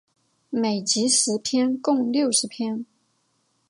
[0.49, 2.87] 每集十篇共六十篇。